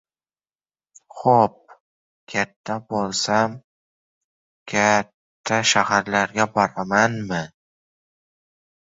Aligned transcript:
—Xo‘p... 1.17 1.57
Katta 2.33 2.77
bo‘lsam, 2.93 3.53
ka-a-atta 4.73 5.59
shaharlarga 5.73 6.49
boramanmi? 6.57 7.43